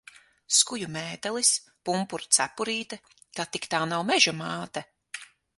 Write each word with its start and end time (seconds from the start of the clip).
Skuju 0.59 0.87
mētelis, 0.95 1.51
pumpuru 1.89 2.27
cepurīte. 2.39 3.01
Kad 3.41 3.55
tik 3.57 3.71
tā 3.75 3.85
nav 3.93 4.11
Meža 4.11 4.37
māte? 4.43 4.89